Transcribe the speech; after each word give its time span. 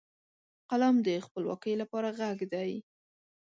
قلم 0.69 0.95
د 1.07 1.09
خپلواکۍ 1.25 1.73
لپاره 1.81 2.09
غږ 2.19 2.39
دی 2.53 2.71